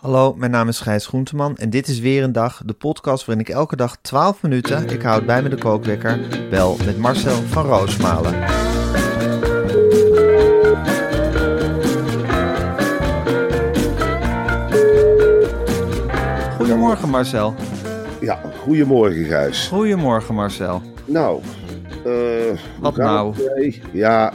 [0.00, 3.44] Hallo, mijn naam is Gijs Groenteman en dit is weer een dag, de podcast waarin
[3.46, 6.20] ik elke dag 12 minuten, ik houd bij me de kookwekker,
[6.50, 8.34] bel met Marcel van Roosmalen.
[16.56, 17.54] Goedemorgen Marcel.
[18.20, 19.68] Ja, goedemorgen Gijs.
[19.68, 20.82] Goedemorgen Marcel.
[21.04, 21.40] Nou,
[22.04, 22.12] eh,
[22.80, 23.34] Wat nou?
[23.92, 24.32] Ja,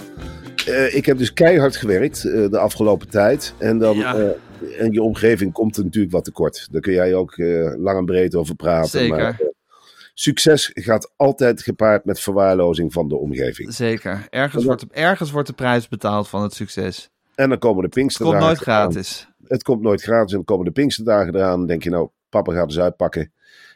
[0.65, 3.53] eh, ik heb dus keihard gewerkt eh, de afgelopen tijd.
[3.57, 4.33] En dan Ja.
[4.77, 6.67] In je omgeving komt er natuurlijk wat tekort.
[6.71, 8.89] Daar kun jij ook eh, lang en breed over praten.
[8.89, 9.17] Zeker.
[9.17, 9.47] Maar, eh,
[10.13, 13.73] succes gaat altijd gepaard met verwaarlozing van de omgeving.
[13.73, 14.27] Zeker.
[14.29, 17.09] Ergens wordt, ergens wordt de prijs betaald van het succes.
[17.35, 18.39] En dan komen de Het Pinksterdagen.
[18.39, 19.27] komt nooit gratis.
[19.47, 20.31] Het komt nooit gratis.
[20.31, 21.57] En dan komen de Pinksterdagen eraan.
[21.57, 23.31] Dan denk je nou, papa gaat eens uitpakken.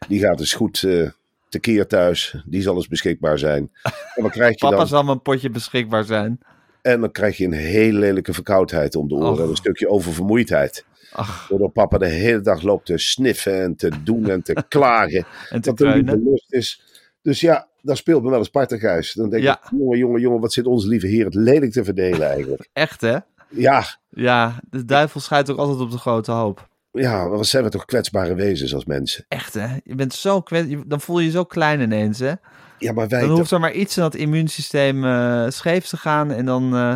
[0.08, 1.10] Die gaat eens goed eh
[1.50, 2.44] tekeer thuis.
[2.46, 3.72] Die zal eens beschikbaar zijn.
[4.16, 4.88] En krijg je Papa dan?
[4.88, 6.40] zal mijn potje beschikbaar zijn.
[6.82, 9.30] En dan krijg je een hele lelijke verkoudheid om de oren.
[9.32, 9.40] Och.
[9.40, 10.86] En een stukje oververmoeidheid.
[11.12, 15.26] Ach, Doordat papa de hele dag loopt te sniffen en te doen en te klagen.
[15.50, 16.82] en te dat er niet lust is.
[17.22, 19.14] Dus ja, daar speelt me wel eens partijgijs.
[19.14, 19.54] Dan denk Ja.
[19.64, 22.70] ik, jongen, jongen, jongen, wat zit onze lieve heer het lelijk te verdelen eigenlijk.
[22.74, 23.18] Echt hè?
[23.50, 26.68] Ja, Ja, de duivel schijnt ook altijd op de grote hoop.
[26.92, 29.26] ja, maar wat zijn we toch kwetsbare wezens als mensen.
[29.28, 29.68] Echt hè?
[29.84, 32.34] Je bent zo kwets, je- dan voel je je zo klein ineens hè?
[32.80, 36.32] Ja, maar wij Dan hoeft er maar iets in dat immuunsysteem eh, scheef te gaan
[36.32, 36.94] en dan eh,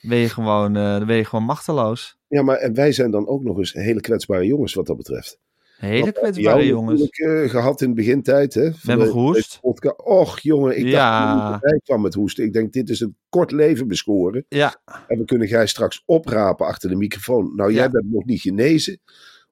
[0.00, 2.18] ben, je gewoon, eh, dan ben je gewoon machteloos.
[2.28, 5.38] Ja, maar en wij zijn dan ook nog eens hele kwetsbare jongens wat dat betreft.
[5.76, 7.00] Hele kwetsbare jongens.
[7.00, 8.70] natuurlijk, eh, gehad in de begintijd, hè?
[8.70, 9.58] van hebben de- gehoest.
[9.96, 11.34] Och, jongen, ik Ja.
[11.36, 12.44] dacht dat hij kwam met hoesten.
[12.44, 14.44] Ik denk, dit is een kort leven bescoren.
[14.48, 14.74] Ja,
[15.08, 17.52] En we kunnen jij straks oprapen achter de microfoon.
[17.56, 17.90] Nou, jij Ja.
[17.90, 19.00] bent nog niet genezen.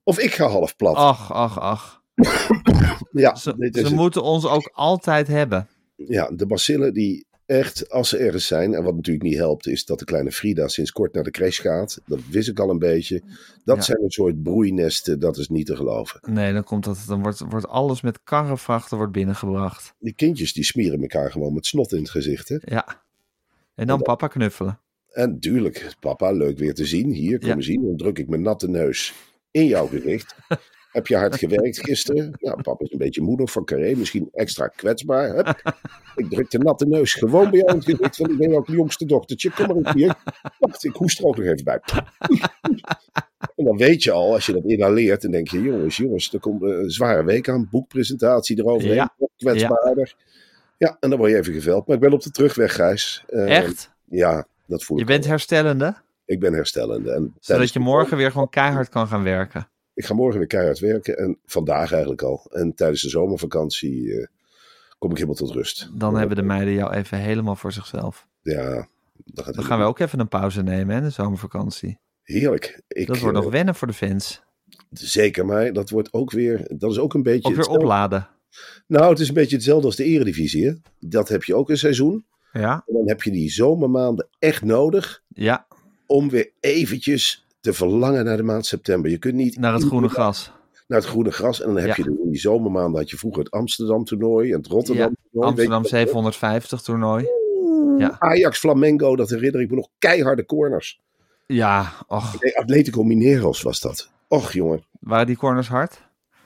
[0.05, 0.95] Of ik ga half plat.
[0.97, 2.02] ach, ach, ach.
[3.13, 5.69] Ja, Ze, moeten ons ook altijd hebben.
[5.97, 8.75] ja, de bacillen die echt, als ze ergens zijn.
[8.75, 11.61] En wat natuurlijk niet helpt, is dat de kleine Frida sinds kort naar de crash
[11.61, 12.01] gaat.
[12.07, 13.23] Dat wist ik al een beetje.
[13.65, 13.83] Dat Ja.
[13.83, 16.21] zijn een soort broeinesten, dat is niet te geloven.
[16.33, 19.95] Nee, dan, komt dat, dan wordt, wordt alles met karrevrachten wordt binnengebracht.
[19.99, 22.49] Die kindjes die smieren elkaar gewoon met snot in het gezicht.
[22.49, 22.57] Hè?
[22.61, 23.03] Ja.
[23.75, 24.79] En dan papa knuffelen.
[25.13, 27.11] En tuurlijk, papa, leuk weer te zien.
[27.13, 27.55] Hier, kom Ja.
[27.55, 27.83] eens zien.
[27.87, 29.15] Dan druk ik mijn natte neus
[29.51, 30.35] in jouw gezicht.
[30.93, 32.33] Heb je hard gewerkt gisteren?
[32.39, 33.95] Ja, papa is een beetje moe nog van Carré.
[33.95, 35.35] Misschien extra kwetsbaar.
[35.35, 35.75] Hup.
[36.17, 38.17] Ik druk de natte neus gewoon bij jou in het gezicht.
[38.17, 39.51] Want ik ben ook jongste dochtertje.
[39.51, 40.15] Kom maar op hier.
[40.59, 41.81] Wacht, ik hoest er ook nog even bij.
[43.57, 46.41] En dan weet je al, als je dat inhaleert, dan denk je, jongens, jongens, er
[46.41, 47.69] komt een zware week aan.
[47.71, 48.95] Boekpresentatie eroverheen.
[48.95, 49.15] Ja.
[49.37, 50.15] Kwetsbaarder.
[50.79, 50.97] Ja.
[51.01, 51.87] en dan word je even geveld.
[51.87, 53.25] Maar ik ben op de terugweg, Gijs.
[53.29, 53.91] Eh, Echt?
[54.05, 55.31] Ja, dat voel Je ik bent wel.
[55.31, 55.95] herstellende?
[56.25, 57.13] Ik ben herstellende.
[57.13, 59.69] En Zodat je morgen weer gewoon keihard kan gaan werken.
[59.95, 61.17] Ik ga morgen weer keihard werken.
[61.17, 62.47] En vandaag eigenlijk al.
[62.51, 64.27] En tijdens de zomervakantie eh,
[64.99, 65.91] kom ik helemaal tot rust.
[65.95, 68.27] Dan hebben de meiden jou even helemaal voor zichzelf.
[68.43, 68.89] Ja,
[69.25, 71.99] Dan gaan we ook even een pauze nemen, hè, de zomervakantie.
[72.23, 72.83] Heerlijk.
[72.89, 74.43] Ik, Dat wordt eh, nog wennen voor de fans.
[74.91, 76.71] Zeker, maar dat wordt ook weer...
[76.77, 77.39] Dat is ook een beetje...
[77.49, 78.29] Ook weer hetzelfde- opladen.
[78.87, 80.67] Nou, het is een beetje hetzelfde als de eredivisie.
[80.67, 80.73] Hè?
[81.01, 82.25] Dat heb je ook een seizoen.
[82.53, 85.23] Ja, En dan heb je die zomermaanden echt nodig...
[85.29, 85.67] ja,
[86.07, 89.11] om weer eventjes te verlangen naar de maand september.
[89.11, 89.59] Je kunt niet...
[89.59, 90.53] naar het groene gras.
[90.87, 91.61] Naar het groene gras.
[91.61, 92.05] En dan heb Ja.
[92.05, 93.01] je in die zomermaanden...
[93.01, 95.49] had je vroeger het Amsterdam toernooi en het Rotterdam toernooi.
[95.51, 96.09] Amsterdam Weet je dat?
[96.09, 97.27] 750 toernooi.
[97.99, 98.17] Ja.
[98.19, 99.89] Ajax Flamengo, dat herinner ik me nog.
[99.99, 101.01] Keiharde corners.
[101.47, 104.11] Ja, och, Nee, Atletico Mineros was dat.
[104.29, 106.01] Och jongen, waren die corners hard?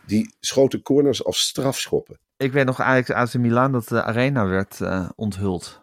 [0.06, 2.18] die schoten corners als strafschoppen.
[2.36, 5.80] Ik weet nog Ajax AC Milan dat de arena werd eh, onthuld.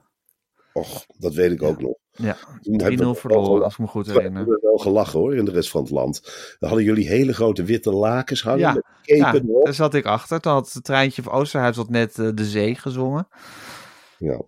[0.74, 1.96] Och, dat weet ik ook nog.
[2.16, 4.14] Ja, 3-0 Toen hebben we verloren, als ik me goed gelachen.
[4.14, 4.52] We herinner.
[4.54, 6.22] hebben wel gelachen hoor, in de rest van het land.
[6.60, 10.06] Dan hadden jullie hele grote witte lakens hangen Ja, met Ja, kepen daar zat ik
[10.06, 10.40] achter.
[10.40, 13.28] Toen had het treintje van Oosterhuis had net eh, de zee gezongen.
[14.18, 14.42] Ja.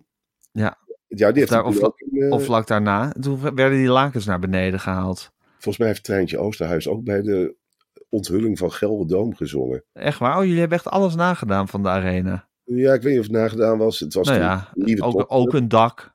[0.52, 0.78] Ja.
[1.06, 3.12] Ja, die heeft Daar- of- ook in, eh, Of vlak daarna.
[3.20, 5.32] Toen werden die lakens naar beneden gehaald.
[5.52, 7.56] Volgens mij heeft Treintje Oosterhuis ook bij de
[8.08, 9.84] onthulling van Gelderdoom gezongen.
[9.92, 10.36] Echt waar?
[10.38, 12.48] Oh, jullie hebben echt alles nagedaan van de arena.
[12.64, 14.00] Ja, ik weet niet of het nagedaan was.
[14.00, 14.68] Het was nou ja,
[15.26, 16.14] ook een dak.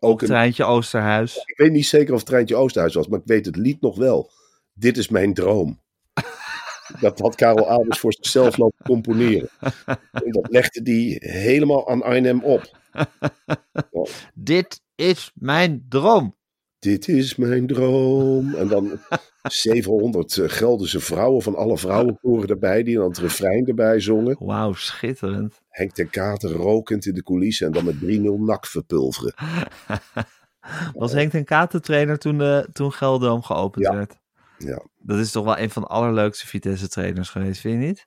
[0.00, 1.36] Ook een- Treintje Oosterhuis.
[1.46, 3.96] Ik weet niet zeker of het Treintje Oosterhuis was, maar ik weet het lied nog
[3.96, 4.30] wel.
[4.72, 5.80] Dit is mijn droom.
[7.00, 9.48] Dat had Karel Albers voor zichzelf lopen componeren.
[10.12, 12.78] En dat legde die helemaal aan Arnhem op.
[14.34, 16.36] Dit is mijn droom.
[16.80, 18.54] Dit is mijn droom.
[18.54, 18.98] En dan
[19.42, 24.36] 700 eh, Gelderse vrouwen van alle vrouwenkoren erbij, die dan het refrein erbij zongen.
[24.38, 25.60] Wauw, schitterend.
[25.68, 27.98] Henk ten Kater rokend in de coulissen en dan met 3-0
[28.44, 29.34] nak verpulveren.
[30.94, 33.94] Was Henk ten Katen trainer toen, de, toen Gelderdoom geopend Ja.
[33.94, 34.18] werd?
[34.58, 34.82] Ja.
[34.98, 38.06] Dat is toch wel een van de allerleukste Vitesse trainers geweest, vind je niet?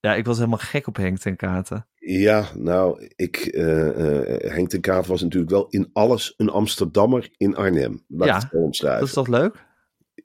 [0.00, 1.86] Ja, ik was helemaal gek op Henk ten Katen.
[2.10, 7.30] Ja, nou, ik, eh, eh, Henk ten Kater was natuurlijk wel in alles een Amsterdammer
[7.36, 8.04] in Arnhem.
[8.08, 8.78] Laat Ja, het.
[8.80, 9.66] Dat is toch leuk?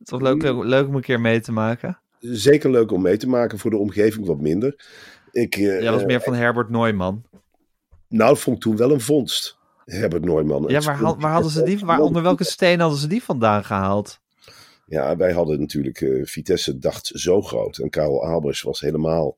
[0.04, 2.00] Toch leuk, leuk, leuk om een keer mee te maken?
[2.20, 4.86] Zeker leuk om mee te maken, voor de omgeving wat minder.
[5.32, 7.24] Ik, eh, Jij was eh, meer van Herbert Neumann.
[8.08, 9.58] nou, vond ik toen wel een vondst.
[9.86, 10.68] Herbert Neumann.
[10.68, 11.80] Ja, Het waar, hadden ze die?
[11.80, 14.20] Waar, onder welke steen hadden ze die vandaan gehaald?
[14.86, 17.78] Ja, wij hadden natuurlijk, Vitesse dacht zo groot.
[17.78, 19.38] En Karel Albers was helemaal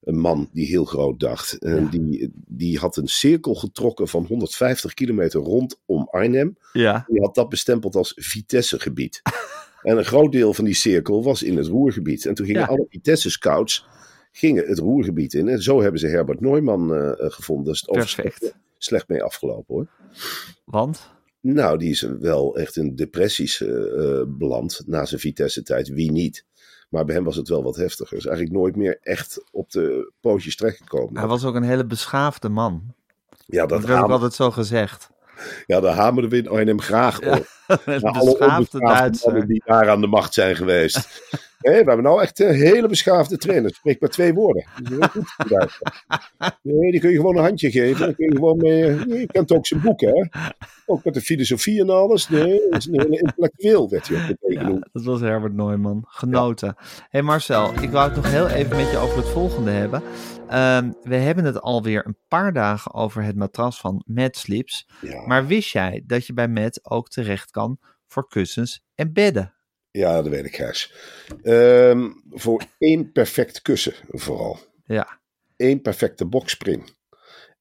[0.00, 1.58] een man die heel groot dacht.
[1.58, 6.56] En die, die had een cirkel getrokken van 150 kilometer rondom Arnhem.
[6.72, 7.04] Ja.
[7.08, 9.22] Die had dat bestempeld als Vitesse-gebied.
[9.82, 12.26] en een groot deel van die cirkel was in het Roergebied.
[12.26, 12.66] En toen gingen Ja.
[12.66, 13.86] alle Vitesse-scouts
[14.32, 15.48] gingen het Roergebied in.
[15.48, 17.64] En zo hebben ze Herbert Neumann eh, gevonden.
[17.64, 18.56] Daar is het overigens Perfect.
[18.78, 19.88] slecht mee afgelopen hoor.
[20.64, 21.10] Want?
[21.40, 25.88] Nou, die is wel echt in depressies eh, beland na zijn Vitesse-tijd.
[25.88, 26.44] Wie niet?
[26.88, 28.16] Maar bij hem was het wel wat heftiger.
[28.16, 31.18] Is eigenlijk nooit meer echt op de pootjes terechtgekomen.
[31.18, 32.94] Hij was ook een hele beschaafde man.
[33.46, 35.10] ja, Dat dat, werd ook hamer, altijd zo gezegd.
[35.66, 37.46] ja, daar hamerden we in Arnhem graag Ja, op.
[38.04, 41.08] Alle beschaafde mannen die daar aan de macht zijn geweest.
[41.66, 43.74] Hé, we hebben nou echt een hele beschaafde trainer.
[43.74, 44.64] Spreekt maar twee woorden.
[46.62, 48.00] Nee, die kun je gewoon een handje geven.
[48.06, 48.82] Dan kun je gewoon mee.
[48.84, 50.12] eh, Je kent ook zijn boek, hè?
[50.86, 52.28] Ook met de filosofie en alles.
[52.28, 56.04] Nee, dat is een hele intellectueel, werd hij ook meteen Ja, dat was Herbert Neumann.
[56.08, 56.76] Genoten.
[57.08, 60.02] hey Marcel, ik wou het nog heel even met je over het volgende hebben.
[60.48, 64.88] Ehm, we hebben het alweer een paar dagen over het matras van Mad Sleeps.
[65.00, 65.26] Ja.
[65.26, 69.54] Maar wist jij dat je bij Mad ook terecht kan voor kussens en bedden?
[69.96, 70.92] Ja, dat weet ik, Gijs.
[71.42, 74.58] Ehm, voor één perfect kussen vooral.
[74.84, 75.20] Ja,
[75.56, 76.94] Eén perfecte bokspring.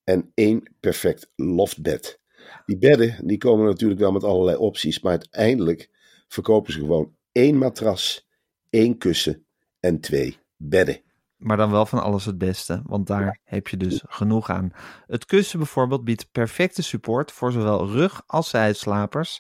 [0.04, 2.20] En één perfect loftbed.
[2.66, 5.00] Die bedden, die komen natuurlijk wel met allerlei opties.
[5.00, 5.90] Maar uiteindelijk
[6.28, 8.28] verkopen ze gewoon één matras,
[8.70, 9.46] één kussen
[9.80, 11.02] en twee bedden.
[11.36, 14.72] maar dan wel van alles het beste, want daar heb je dus genoeg aan.
[15.08, 19.40] Het kussen bijvoorbeeld biedt perfecte support voor zowel rug als zijslapers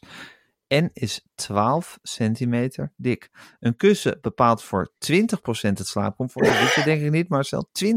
[0.67, 3.29] en is 12 centimeter dik.
[3.59, 5.17] Een kussen bepaalt voor 20%
[5.59, 6.45] het slaapcomfort.
[6.45, 7.69] Dat je denk ik niet, Marcel.
[7.83, 7.88] 20%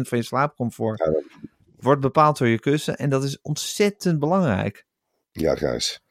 [0.00, 1.10] van je slaapcomfort
[1.76, 4.86] wordt bepaald door je kussen en dat is ontzettend belangrijk.
[5.32, 6.02] Ja, Gijs.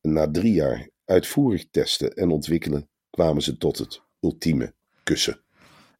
[0.00, 5.40] Na drie jaar uitvoerig testen en ontwikkelen kwamen ze tot het ultieme kussen.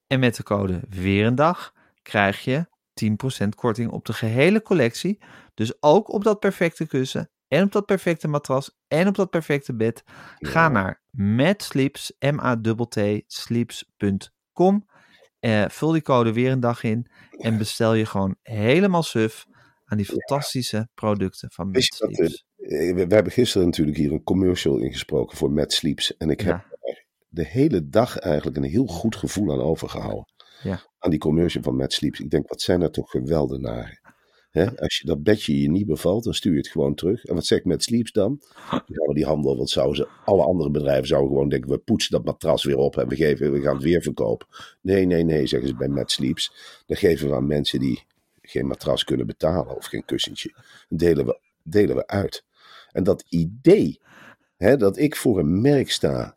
[0.06, 2.67] En met de code weer een dag krijg je
[3.44, 5.19] 10% korting op de gehele collectie.
[5.55, 9.75] Dus ook op dat perfecte kussen en op dat perfecte matras en op dat perfecte
[9.76, 10.02] bed.
[10.38, 14.86] Ga naar matsleeps, m a t sleeps.com.
[15.41, 17.06] Eh, vul die code weer een dag in
[17.39, 19.46] en bestel je gewoon helemaal suf
[19.84, 22.44] aan die fantastische producten van dat, Matsleeps.
[22.56, 26.17] Eh, We, we hebben gisteren natuurlijk hier een commercial ingesproken voor Mad Sleeps.
[26.17, 26.94] En ik heb Ja.
[27.29, 30.32] de hele dag eigenlijk een heel goed gevoel aan overgehouden.
[30.63, 30.81] Ja.
[30.98, 32.20] Aan die commercial van Mad Sleeps.
[32.20, 34.00] Ik denk, wat zijn er toch geweldenaren.
[34.53, 37.25] Als je dat bedje je niet bevalt, dan stuur je het gewoon terug.
[37.25, 38.41] En wat zegt Mad Sleeps dan?
[38.87, 42.25] We die handel, wat zouden ze, alle andere bedrijven zouden gewoon denken, we poetsen dat
[42.25, 44.47] matras weer op en we, geven, we gaan het weer verkopen.
[44.81, 46.53] Nee, nee, nee, zeggen ze bij Mad Sleeps.
[46.87, 48.03] Dat geven we aan mensen die
[48.43, 50.55] geen matras kunnen betalen of geen kussentje.
[50.89, 52.45] Delen we, delen we uit.
[52.93, 54.01] En dat idee,
[54.57, 56.35] hè, dat ik voor een merk sta,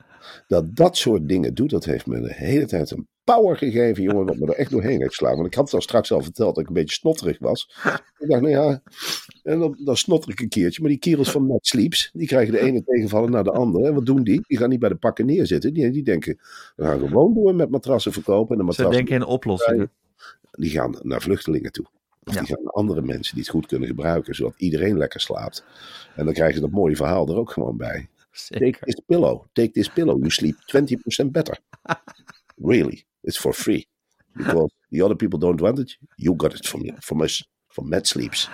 [0.48, 4.26] dat dat soort dingen doet, dat heeft me de hele tijd een power gegeven, jongen,
[4.26, 5.36] wat me er echt doorheen heeft geslagen.
[5.38, 7.70] Want ik had het al straks al verteld dat ik een beetje snotterig was.
[8.18, 8.82] Ik dacht, nou ja,
[9.44, 10.82] en dan, dan snotter ik een keertje.
[10.82, 13.88] Maar die kerels van Mad Sleeps, die krijgen de ene tegenvallen naar de andere.
[13.88, 14.42] En wat doen die?
[14.48, 15.74] Die gaan niet bij de pakken neerzitten.
[15.74, 16.40] Die, die denken,
[16.76, 18.60] we gaan gewoon door met matrassen verkopen.
[18.60, 19.92] En de Ze matrassen, denken in oplossingen.
[20.52, 21.86] die gaan naar vluchtelingen toe.
[22.24, 22.40] Of Ja.
[22.40, 25.66] die gaan naar andere mensen die het goed kunnen gebruiken, zodat iedereen lekker slaapt.
[26.16, 28.08] En dan krijgen ze dat mooie verhaal er ook gewoon bij.
[28.48, 28.82] Take Zeker.
[28.86, 29.44] this pillow.
[29.54, 30.18] Take this pillow.
[30.18, 30.56] You sleep
[31.26, 31.60] 20% better.
[32.72, 33.04] really.
[33.24, 33.88] It's for free.
[34.36, 35.92] Because the other people don't want it.
[36.18, 37.44] You got it from, from us.
[37.74, 38.50] from Mad Sleeps.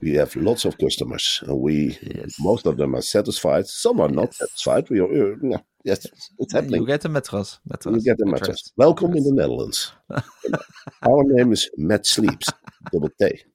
[0.00, 2.36] We have lots of customers, and we Yes.
[2.38, 3.66] most of them are satisfied.
[3.66, 4.90] Some are not satisfied.
[4.90, 6.06] We are, uh, yes,
[6.38, 6.80] it's happening.
[6.80, 7.60] You get a mattress.
[7.64, 7.94] mattress.
[7.94, 8.72] You get a mattress.
[8.76, 9.94] Welcome in the Netherlands.
[11.08, 12.52] Our name is Matt Sleeps.
[12.90, 13.46] Dubbel T.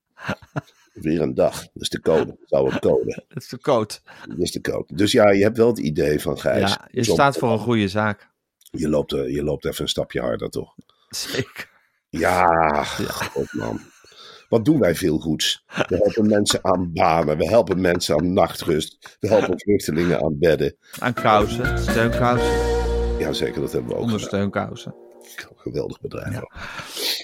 [0.93, 1.53] Weer een dag.
[1.53, 2.37] Dat is de code.
[2.45, 3.23] Zou een code.
[3.27, 3.93] Dat is de code.
[4.27, 4.95] Dat is de code.
[4.95, 6.69] Dus ja, je hebt wel het idee van Gijs.
[6.71, 8.28] Ja, je staat voor een goede zaak.
[8.71, 10.75] Je loopt, eh, je loopt even een stapje harder, toch?
[11.09, 11.69] Zeker.
[12.09, 13.79] Ja, god man.
[14.49, 15.63] Wat doen wij veel goeds?
[15.87, 17.37] We helpen mensen aan banen.
[17.37, 19.17] We helpen mensen aan nachtrust.
[19.19, 20.75] We helpen vluchtelingen aan bedden.
[20.99, 22.47] Aan kousen, steunkousen,
[23.19, 24.13] Ja, zeker, dat hebben we ook gedaan.
[24.13, 24.95] ondersteunkousen.
[25.55, 26.39] Geweldig bedrijf.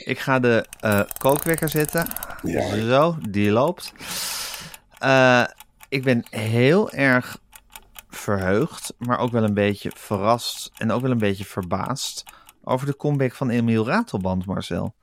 [0.06, 2.08] Ik ga de eh, kookwekker zetten.
[2.44, 2.76] Ja.
[2.78, 3.94] Zo, die loopt.
[5.00, 5.44] Eh,
[5.90, 7.38] ik ben heel erg
[8.18, 12.24] verheugd, maar ook wel een beetje verrast en ook wel een beetje verbaasd
[12.64, 14.96] over de comeback van Emiel Ratelband, Marcel.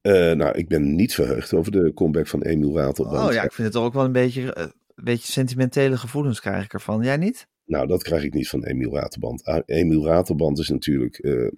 [0.00, 3.28] Eh, nou, ik ben niet verheugd over de comeback van Emiel Ratelband.
[3.28, 4.62] Oh ja, ik vind het ook wel een beetje, eh,
[4.94, 7.02] een beetje sentimentele gevoelens krijg ik ervan.
[7.02, 7.46] Jij niet?
[7.66, 9.44] Nou, dat krijg ik niet van Emiel Ratelband.
[9.44, 11.48] Ah, Emiel Ratelband is natuurlijk, eh,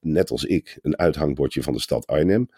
[0.00, 2.48] net als ik, een uithangbordje van de stad Arnhem.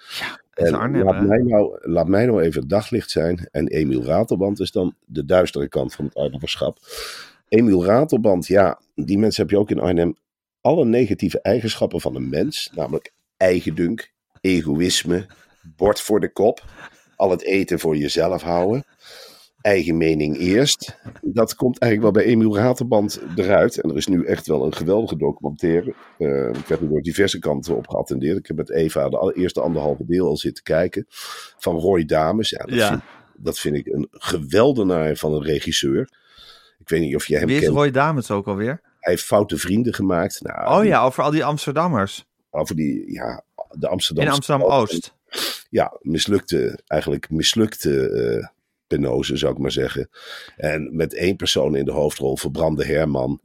[0.51, 1.27] En Arnhem, laat, hè?
[1.27, 3.49] mij nou, laat mij nou even het daglicht zijn.
[3.51, 6.79] En Emiel Ratelband is dan de duistere kant van het Arnhemmerschap.
[7.49, 10.17] Emiel Ratelband, ja, die mensen heb je ook in Arnhem.
[10.61, 15.27] Alle negatieve eigenschappen van een mens, namelijk eigendunk, egoïsme,
[15.77, 16.65] bord voor de kop,
[17.17, 18.85] al het eten voor jezelf houden,
[19.61, 20.97] eigen mening eerst.
[21.23, 23.81] Dat komt eigenlijk wel bij Emiel Ratelband eruit.
[23.81, 25.95] En er is nu echt wel een geweldige documentaire.
[26.19, 28.39] Eh, ik heb er door diverse kanten op geattendeerd.
[28.39, 31.05] Ik heb met Eva de eerste anderhalve deel al zitten kijken.
[31.59, 32.51] Van Roy Dames.
[32.51, 32.89] Ja, dat, Ja.
[32.89, 33.03] Vind,
[33.37, 36.19] dat vind ik een geweldenaar van een regisseur.
[36.79, 37.75] Ik weet niet of je hem Wie is kent.
[37.75, 38.81] Roy Dames ook alweer?
[39.01, 40.43] Hij heeft foute vrienden gemaakt.
[40.43, 44.31] Nou, Oh die- ja, over al die Amsterdammers Over die, ja, de Amsterdamse...
[44.31, 45.15] in Amsterdam-Oost.
[45.71, 48.47] ja, mislukte, eigenlijk mislukte eh
[48.91, 50.09] penose, zou ik maar zeggen.
[50.57, 53.41] En met één persoon in de hoofdrol, Verbrande Herman.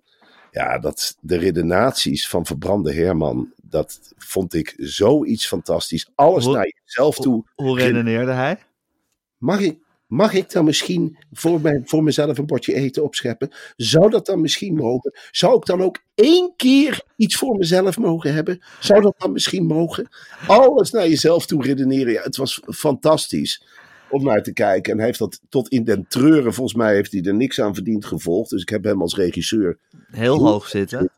[0.52, 6.10] Ja, dat, de redenaties van Verbrande Herman, dat vond ik zoiets fantastisch.
[6.16, 7.44] Alles Hoe- naar jezelf toe.
[7.56, 8.58] Hoe redeneerde hij?
[9.38, 13.50] Mag ik, mag ik dan misschien voor, mij, voor mezelf een bordje eten opscheppen?
[13.76, 15.14] Zou dat dan misschien mogen?
[15.32, 18.62] Zou ik dan ook één keer iets voor mezelf mogen hebben?
[18.80, 20.08] Zou dat dan misschien mogen?
[20.48, 22.14] Alles naar jezelf toe redeneren.
[22.14, 23.64] Ja, het was fantastisch
[24.16, 24.92] om naar te kijken.
[24.92, 27.74] En hij heeft dat tot in den treuren, volgens mij heeft hij er niks aan
[27.74, 28.50] verdiend gevolgd.
[28.50, 29.78] Dus ik heb hem als regisseur
[30.12, 31.12] Heel hoog zitten.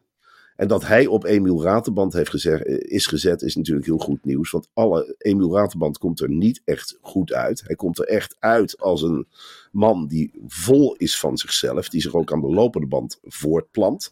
[0.56, 4.52] en dat hij op Emiel Raterband heeft gezegd, is gezet, is natuurlijk heel goed nieuws.
[4.52, 7.64] Want alle, Emiel Raterband komt er niet echt goed uit.
[7.66, 9.28] Hij komt er echt uit als een
[9.72, 11.90] man die vol is van zichzelf.
[11.90, 14.12] Die zich ook aan de lopende band voortplant.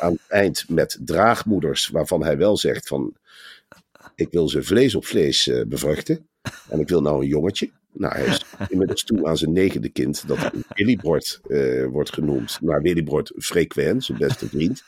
[0.00, 3.14] Aan het eind met draagmoeders, waarvan hij wel zegt van...
[4.14, 6.26] Ik wil ze vlees op vlees eh, bevruchten.
[6.68, 7.70] En ik wil nou een jongetje.
[7.92, 10.28] Nou, hij is inmiddels toe aan zijn negende kind.
[10.28, 12.58] Dat Willybord eh wordt genoemd.
[12.62, 14.84] Maar Willybord frequent, zijn beste vriend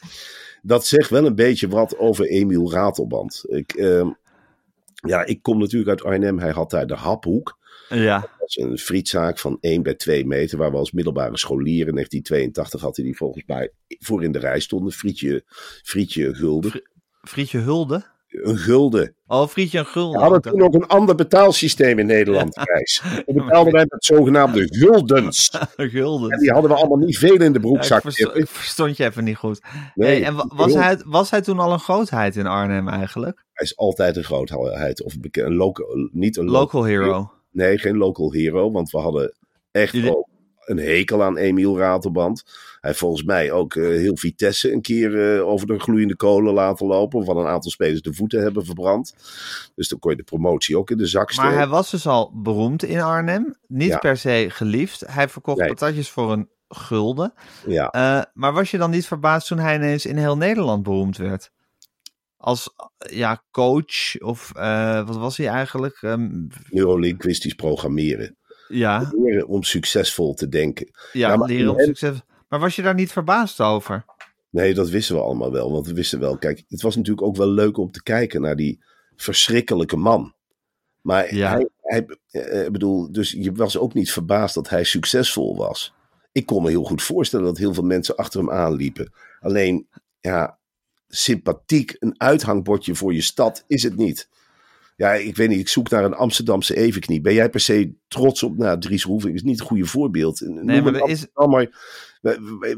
[0.67, 3.45] dat zegt wel een beetje wat over Emiel Ratelband.
[3.47, 4.09] Ik, ehm,
[4.95, 6.39] ja, ik kom natuurlijk uit Arnhem.
[6.39, 7.59] Hij had daar de Haphoek.
[7.89, 10.59] Ja, Dat is een frietzaak van 1 bij 2 meter.
[10.59, 14.39] Waar we als middelbare scholieren in 1982 had hij die volgens mij voor in de
[14.39, 14.93] rij stonden.
[14.93, 15.45] Frietje,
[15.83, 16.33] frietje.
[17.23, 18.13] Frietje Hulde.
[18.43, 19.15] Een gulden.
[19.27, 20.13] Oh, Frietje en Gulden.
[20.13, 23.03] We hadden toen ook een ander betaalsysteem in Nederland, Gijs.
[23.27, 25.51] We betaalden wij met zogenaamde guldens.
[25.77, 26.31] Gulden.
[26.31, 29.37] En die hadden we allemaal niet veel in de broekzak ik verstond je even niet
[29.37, 29.61] goed.
[29.95, 33.45] Nee, Hey, en wa- was, hij, was hij toen al een grootheid in Arnhem eigenlijk?
[33.53, 35.03] Hij is altijd een grootheid.
[35.03, 37.33] Of een een local, niet een Local hero.
[37.51, 39.35] Nee, geen local hero, want we hadden
[39.71, 40.27] echt Jullie-
[40.65, 42.43] een hekel aan Emiel Ratelband.
[42.85, 46.55] Hij heeft volgens mij ook eh, heel Vitesse een keer eh, over de gloeiende kolen
[46.55, 47.25] laten lopen.
[47.25, 49.15] Van een aantal spelers de voeten hebben verbrand.
[49.75, 51.51] Dus dan kon je de promotie ook in de zak steken.
[51.51, 53.57] Maar hij was dus al beroemd in Arnhem.
[53.67, 53.99] Niet Ja.
[53.99, 55.03] per se geliefd.
[55.07, 55.69] Hij verkocht Nee.
[55.69, 57.33] patatjes voor een gulden.
[57.67, 61.17] Ja, Eh, maar was je dan niet verbaasd toen hij ineens in heel Nederland beroemd
[61.17, 61.51] werd?
[62.37, 62.75] Als
[63.11, 64.53] ja, coach of
[65.07, 65.99] wat was hij eigenlijk?
[66.01, 66.29] Ehm,
[66.71, 68.37] neurolinguistisch programmeren.
[68.69, 70.91] ja, Leren om succesvol te denken.
[71.13, 72.21] ja, maar- leren op succes.
[72.49, 74.05] Maar was je daar niet verbaasd over?
[74.51, 75.73] Nee, dat wisten we allemaal wel.
[75.73, 78.57] Want we wisten wel, kijk, het was natuurlijk ook wel leuk om te kijken naar
[78.57, 78.83] die
[79.17, 80.35] verschrikkelijke man.
[81.01, 81.51] Maar Ja.
[81.51, 85.95] hij, hij eh, bedoel, dus je was ook niet verbaasd dat hij succesvol was.
[86.33, 89.13] Ik kon me heel goed voorstellen dat heel veel mensen achter hem aanliepen.
[89.41, 89.89] Alleen,
[90.21, 90.59] ja,
[91.09, 94.29] sympathiek, een uithangbordje voor je stad is het niet.
[94.97, 97.21] Ja, ik weet niet, ik zoek naar een Amsterdamse evenknie.
[97.21, 100.41] Ben jij per se trots op, nou, Dries Roelvink is niet een goede voorbeeld.
[100.41, 101.27] Noem maar is-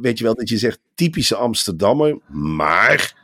[0.00, 3.14] weet je wel, dat je zegt typische Amsterdammer, maar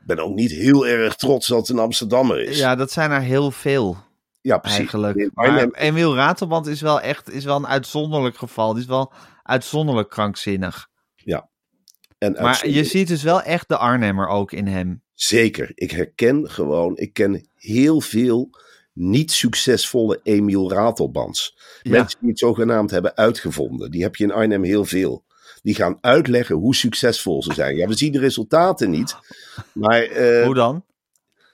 [0.00, 2.58] ik ben ook niet heel erg trots dat het een Amsterdammer is.
[2.58, 3.96] Ja, dat zijn er heel veel.
[4.40, 4.78] Ja, precies.
[4.78, 5.30] eigenlijk.
[5.34, 8.72] Maar Emiel Ratelband is wel echt is wel een uitzonderlijk geval.
[8.72, 10.88] Die is wel uitzonderlijk krankzinnig.
[12.18, 15.02] en Maar je ziet dus wel echt de Arnhemmer ook in hem.
[15.14, 15.70] Zeker.
[15.74, 18.50] Ik herken gewoon, ik ken heel veel
[18.92, 21.58] niet succesvolle Emiel Ratelbands.
[21.82, 21.90] Ja.
[21.90, 23.90] Mensen die het zogenaamd hebben uitgevonden.
[23.90, 25.24] Die heb je in Arnhem heel veel.
[25.62, 27.76] Die gaan uitleggen hoe succesvol ze zijn.
[27.76, 29.16] Ja, we zien de resultaten niet.
[29.72, 30.84] Maar eh, Hoe dan?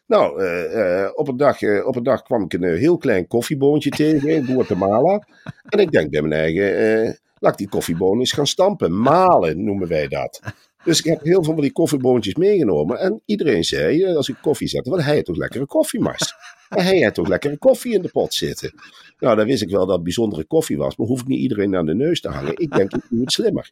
[0.07, 3.91] nou, eh, eh, op, een dag, op een dag kwam ik een heel klein koffieboontje
[3.91, 5.27] tegen in Guatemala.
[5.69, 9.01] En ik denk bij mijn eigen, laat ik die koffieboon eens gaan stampen.
[9.01, 10.41] Malen noemen wij dat.
[10.85, 12.99] Dus ik heb heel veel van die koffieboontjes meegenomen.
[12.99, 16.35] En iedereen zei, als ik koffie zette, wat hij heeft toch lekkere koffiemars.
[16.69, 18.75] Maar hij heeft toch lekkere koffie in de pot zitten.
[19.19, 20.97] Nou, dan wist ik wel dat bijzondere koffie was.
[20.97, 22.57] Maar hoef ik niet iedereen aan de neus te hangen.
[22.57, 23.71] Ik denk, ik doe het slimmer.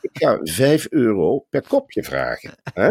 [0.00, 2.54] Ik ga 5 euro per kopje vragen.
[2.74, 2.88] Hè?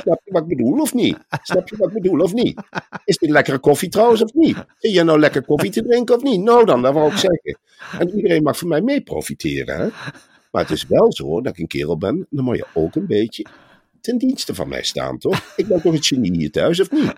[0.00, 1.18] Snap je wat ik bedoel of niet?
[1.42, 2.62] Snap je wat ik bedoel of niet?
[3.04, 4.56] Is dit lekkere koffie trouwens of niet?
[4.78, 6.40] Vind je nou lekker koffie te drinken of niet?
[6.40, 7.58] Nou dan, dat wou ik zeggen.
[7.98, 9.76] En iedereen mag van mij mee profiteren.
[9.76, 9.88] Hè?
[10.50, 12.26] Maar het is wel zo dat ik een kerel ben.
[12.30, 13.46] Dan moet je ook een beetje
[14.00, 15.52] ten dienste van mij staan, toch?
[15.56, 17.12] Ik ben toch het genie thuis of niet?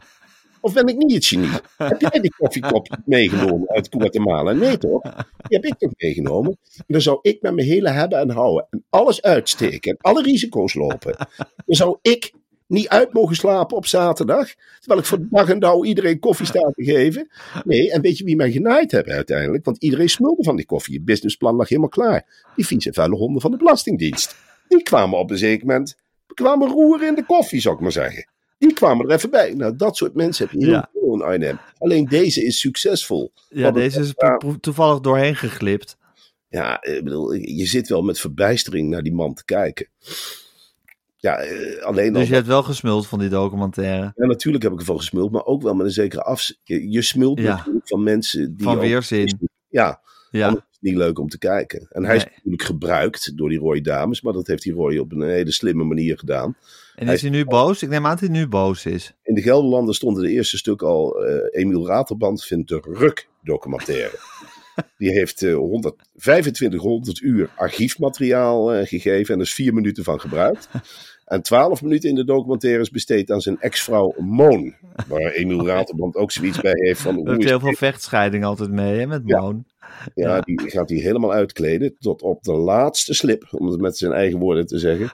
[0.60, 1.50] Of ben ik niet het genie?
[1.76, 4.52] Heb jij die koffiekop meegenomen uit Guatemala?
[4.52, 5.02] Nee toch?
[5.02, 6.58] Die heb ik toch meegenomen?
[6.76, 10.22] En dan zou ik met mijn hele hebben en houden en alles uitsteken en alle
[10.22, 11.16] risico's lopen.
[11.36, 12.32] Dan zou ik
[12.66, 16.70] niet uit mogen slapen op zaterdag, terwijl ik voor dag en dauw iedereen koffie sta
[16.70, 17.28] te geven.
[17.64, 19.64] Nee, en weet je wie mij genaaid hebben uiteindelijk?
[19.64, 20.94] Want iedereen smulde van die koffie.
[20.94, 22.46] Het businessplan lag helemaal klaar.
[22.56, 24.36] Die vieze vuile honden van de Belastingdienst.
[24.68, 25.96] Die kwamen op een zeker moment,
[26.34, 28.26] kwamen roeren in de koffie, zou ik maar zeggen.
[28.58, 29.54] Die kwamen er even bij.
[29.54, 30.88] Nou, dat soort mensen heb je heel Ja.
[30.92, 31.58] veel in Arnhem.
[31.78, 33.32] Alleen deze is succesvol.
[33.48, 34.14] Ja, deze is
[34.60, 35.96] toevallig doorheen geglipt.
[36.48, 39.88] Ja, ik bedoel, je zit wel met verbijstering naar die man te kijken.
[41.16, 42.20] Ja, eh, alleen al.
[42.20, 44.12] Dus je hebt wel gesmuld van die documentaire.
[44.16, 46.52] Ja, natuurlijk heb ik ervan gesmuld, maar ook wel met een zekere af.
[46.64, 47.66] Je, smult Ja.
[47.84, 48.64] van mensen die.
[48.64, 49.38] Van ook- weerzin.
[49.68, 50.00] Ja,
[50.30, 51.86] Ja, is niet leuk om te kijken.
[51.90, 55.12] En hij is natuurlijk gebruikt door die Roy Dames, maar dat heeft die Roy op
[55.12, 56.56] een hele slimme manier gedaan.
[56.98, 57.82] En is hij nu boos?
[57.82, 59.14] Ik neem aan dat hij nu boos is.
[59.22, 61.24] In de Gelderlanden stonden de eerste stuk al.
[61.24, 64.18] eh Emiel Raterband vindt de Ruk documentaire.
[64.98, 70.20] Die heeft eh 100, 2500 uur archiefmateriaal eh, gegeven en er is vier minuten van
[70.20, 70.68] gebruikt.
[71.28, 74.74] En 12 minuten in de documentaire is besteed aan zijn ex-vrouw Moon.
[75.08, 77.28] Waar Emiel Raterband ook zoiets bij heeft van...
[77.28, 79.40] Heeft is heel veel vechtscheiding altijd mee, hè, met Ja.
[79.40, 79.64] Moon.
[80.14, 84.12] Ja, die gaat hij helemaal uitkleden tot op de laatste slip, om het met zijn
[84.12, 85.10] eigen woorden te zeggen.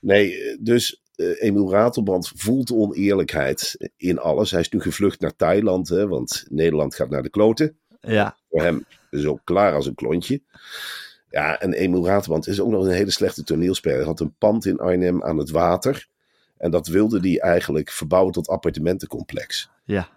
[0.00, 1.02] Nee, eh, dus
[1.38, 4.50] Emiel Ratelband voelt de oneerlijkheid in alles.
[4.50, 7.76] Hij is nu gevlucht naar Thailand, hè, want Nederland gaat naar de kloten.
[8.00, 8.84] Ja, Voor hem
[9.26, 10.40] ook klaar als een klontje.
[11.30, 13.98] Ja, en Emiel Ratelband is ook nog een hele slechte toneelspeler.
[13.98, 16.08] Hij had een pand in Arnhem aan het water.
[16.56, 19.70] En dat wilde hij eigenlijk verbouwen tot appartementencomplex.
[19.84, 20.08] ja.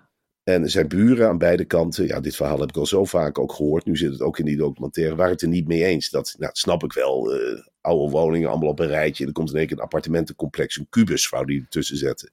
[0.44, 3.54] En zijn buren aan beide kanten, ja, dit verhaal heb ik al zo vaak ook
[3.54, 3.86] gehoord.
[3.86, 6.10] Nu zit het ook in die documentaire, waren het er niet mee eens.
[6.10, 7.34] Dat, nou, dat snap ik wel.
[7.34, 9.24] eh, oude woningen, allemaal op een rijtje.
[9.24, 12.30] En er komt in één keer een appartementencomplex, een kubus, wou die ertussen zetten.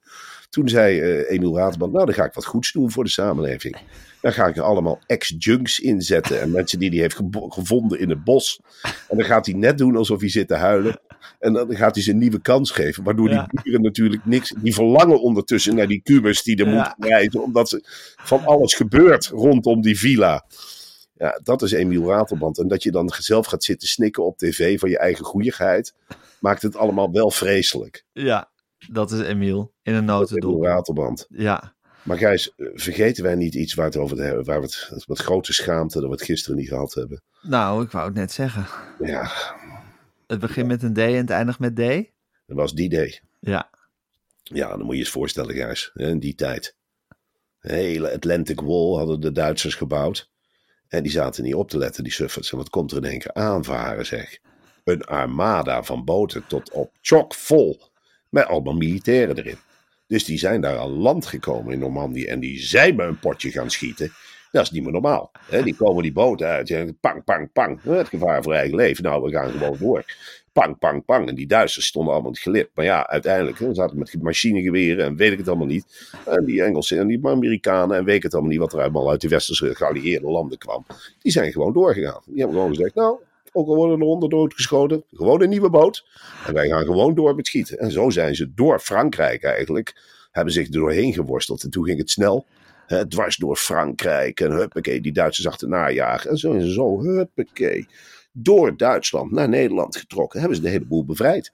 [0.50, 3.76] Toen zei eh Emiel nou, dan ga ik wat goeds doen voor de samenleving.
[4.20, 6.40] Dan ga ik er allemaal ex-junks inzetten.
[6.40, 8.60] En mensen die hij heeft gevonden in het bos.
[9.08, 11.00] En dan gaat hij net doen alsof hij zit te huilen.
[11.38, 13.04] En dan gaat hij ze een nieuwe kans geven.
[13.04, 14.54] Waardoor die buren natuurlijk niks.
[14.62, 16.94] Die verlangen ondertussen naar die kubus die er Ja.
[16.98, 17.42] moet rijden.
[17.42, 17.84] Omdat ze
[18.16, 20.44] van alles gebeurt rondom die villa.
[21.20, 22.58] Ja, dat is Emiel Ratelband.
[22.58, 25.94] En dat je dan zelf gaat zitten snikken op tv van je eigen goeieigheid.
[26.38, 28.04] Maakt het allemaal wel vreselijk.
[28.12, 28.50] Ja,
[28.90, 30.62] dat is Emiel in een Emiel notendop.
[30.62, 31.26] Ratelband.
[31.28, 35.08] Ja, Maar Gijs, eh, vergeten wij niet iets waar, het over hebben, waar we het
[35.08, 37.22] met grote schaamte dat we het gisteren niet gehad hebben.
[37.42, 38.66] nou, ik wou het net zeggen.
[38.98, 39.30] Ja,
[40.26, 41.78] Het begint met een D en het eindigt met D.
[42.46, 43.20] dat was die day.
[43.40, 43.70] Ja,
[44.42, 46.76] Ja, dan moet je je eens voorstellen, Gijs, in die tijd.
[47.60, 50.29] De hele Atlantic Wall hadden de Duitsers gebouwd.
[50.90, 52.52] En die zaten niet op te letten, die suffers.
[52.52, 54.38] En wat komt er in één keer aanvaren, zeg.
[54.84, 57.80] Een armada van boten tot op chockvol.
[58.28, 59.58] Met allemaal militairen erin.
[60.06, 62.26] Dus die zijn daar aan land gekomen in Normandië.
[62.26, 64.12] En die zijn me een potje gaan schieten.
[64.52, 65.30] Dat is niet meer normaal.
[65.50, 65.62] Hè?
[65.62, 67.00] Die komen die boten uit.
[67.00, 67.82] Pang, pang, pang.
[67.82, 69.04] Het gevaar voor eigen leven.
[69.04, 70.04] Nou, we gaan gewoon door.
[70.52, 71.28] Pang, pang, pang.
[71.28, 72.70] En die Duitsers stonden allemaal in het gelip.
[72.74, 76.10] Maar ja, uiteindelijk hè, zaten met machinegeweren en weet ik het allemaal niet.
[76.26, 79.10] En die Engelsen en die Amerikanen en weet ik het allemaal niet wat er allemaal
[79.10, 80.86] uit de westerse geallieerde landen kwam.
[81.18, 82.22] Die zijn gewoon doorgegaan.
[82.26, 83.18] Die hebben gewoon gezegd, nou,
[83.52, 86.06] ook al worden er honderd doodgeschoten, gewoon een nieuwe boot.
[86.46, 87.78] En wij gaan gewoon door met schieten.
[87.78, 89.94] En zo zijn ze door Frankrijk eigenlijk,
[90.30, 91.62] hebben zich er doorheen geworsteld.
[91.62, 92.46] En toen ging het snel.
[93.08, 96.30] Dwars door Frankrijk en huppakee, die Duitsers achterna jagen.
[96.30, 97.86] En zo ze zo, huppakee,
[98.42, 100.38] door Duitsland naar Nederland getrokken.
[100.40, 101.52] Hebben ze de hele boel bevrijd.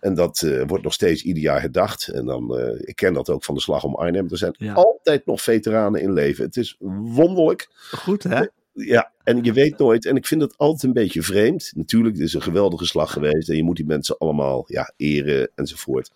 [0.00, 2.08] En dat eh, wordt nog steeds ieder jaar herdacht.
[2.08, 4.26] En dan, eh, ik ken dat ook van de slag om Arnhem.
[4.30, 4.72] Er zijn Ja.
[4.72, 6.44] altijd nog veteranen in leven.
[6.44, 7.68] Het is wonderlijk.
[7.90, 8.42] Goed, hè?
[8.72, 10.06] Ja, en je weet nooit.
[10.06, 11.72] En ik vind het altijd een beetje vreemd.
[11.74, 13.48] Natuurlijk, het is een geweldige slag geweest.
[13.48, 16.10] En je moet die mensen allemaal ja, eren enzovoort.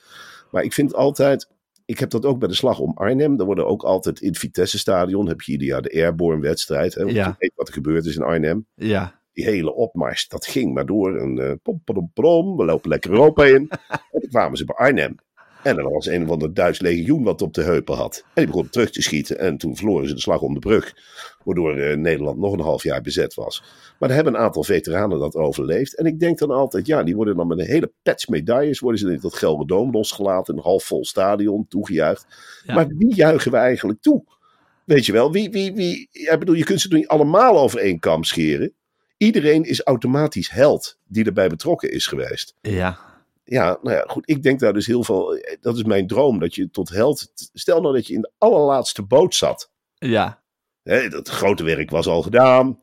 [0.51, 1.48] Maar ik vind altijd.
[1.85, 3.38] Ik heb dat ook bij de slag om Arnhem.
[3.40, 5.29] Er worden ook altijd in het Vitesse-stadion.
[5.29, 6.94] heb je ieder jaar de Airborne-wedstrijd.
[6.94, 7.27] Hè, want Ja.
[7.27, 8.66] Je weet wat er gebeurd is in Arnhem.
[8.75, 9.20] Ja.
[9.33, 11.16] Die hele opmars, dat ging maar door.
[11.16, 13.68] En eh pom, pom, pom, we lopen lekker Europa in.
[14.12, 15.16] en toen kwamen ze bij Arnhem.
[15.62, 18.25] En er was een of ander Duits legioen wat op de heupen had.
[18.25, 19.38] En die begon terug te schieten.
[19.38, 20.95] En toen verloren ze de slag om de brug.
[21.45, 23.62] Waardoor eh, Nederland nog een half jaar bezet was.
[23.99, 25.97] Maar er hebben een aantal veteranen dat overleefd.
[25.97, 28.81] En ik denk dan altijd, ja, die worden dan met een hele patch medailles.
[28.81, 30.57] Worden ze in dat Gelderdoom losgelaten.
[30.57, 32.27] Een half vol stadion, toegejuicht.
[32.64, 32.75] Ja.
[32.75, 34.25] Maar wie juichen we eigenlijk toe?
[34.85, 37.99] Weet je wel, wie, wie, wie, ik bedoel, je kunt ze niet allemaal over één
[37.99, 38.73] kam scheren.
[39.22, 42.54] Iedereen is automatisch held die erbij betrokken is geweest.
[42.61, 42.98] Ja.
[43.44, 44.22] Ja, nou ja, goed.
[44.30, 45.38] Ik denk daar dus heel veel.
[45.61, 46.38] Dat is mijn droom.
[46.38, 47.32] Dat je tot held.
[47.52, 49.70] Stel nou dat je in de allerlaatste boot zat.
[49.94, 50.42] Ja.
[50.82, 52.80] Hè, dat grote werk was al gedaan.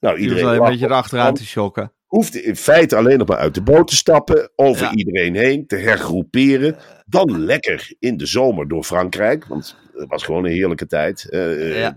[0.00, 1.92] Nou, Je iedereen alleen een beetje erachteraan te shocken.
[2.06, 4.94] hoefde in feite alleen nog maar uit de boot te stappen, over Ja.
[4.94, 6.76] iedereen heen, te hergroeperen.
[7.06, 11.30] Dan lekker in de zomer door Frankrijk, want het was gewoon een heerlijke tijd.
[11.30, 11.96] Eh, Ja.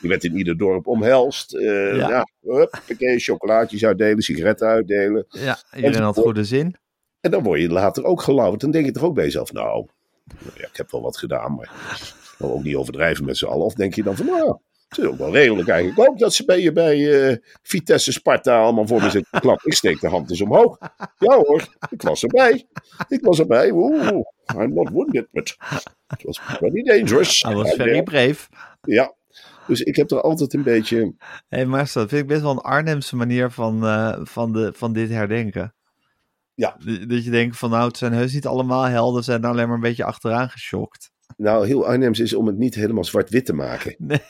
[0.00, 1.54] Je werd in ieder dorp omhelst.
[1.54, 2.08] Eh Ja.
[2.08, 2.26] ja.
[2.40, 5.26] huppakee, chocolaatjes uitdelen, sigaretten uitdelen.
[5.28, 6.76] Ja, iedereen had goede zin.
[7.20, 8.60] En dan word je later ook gelauwerd.
[8.60, 9.86] Dan denk je toch ook bij jezelf, nou,
[10.54, 11.70] ja, ik heb wel wat gedaan, maar
[12.38, 13.64] ook niet overdrijven met z'n allen.
[13.64, 14.58] Of denk je dan van, nou,
[14.88, 18.60] het is ook wel redelijk eigenlijk ook dat ze bij je bij eh, Vitesse Sparta
[18.62, 19.66] allemaal voor me zitten te klappen.
[19.66, 20.78] Ik steek de hand eens omhoog.
[21.18, 22.66] Ja hoor, ik was erbij.
[23.08, 23.70] Ik was erbij.
[23.70, 24.20] Oeh,
[24.56, 25.56] I'm not wounded, but
[26.16, 27.42] it was pretty dangerous.
[27.42, 28.48] Hij was very brave.
[28.82, 29.14] Ja,
[29.66, 30.98] dus ik heb er altijd een beetje...
[30.98, 31.12] Hé,
[31.48, 34.92] hey, maar dat vind ik best wel een Arnhemse manier van, eh, van, de, van
[34.92, 35.74] dit herdenken.
[36.54, 36.76] Ja.
[37.06, 39.74] Dat- je denkt van nou, het zijn heus niet allemaal helden, ze zijn alleen maar
[39.76, 41.10] een beetje achteraan geschokt.
[41.36, 43.94] Nou, heel Arnhems is om het niet helemaal zwart-wit te maken.
[43.98, 44.20] Nee,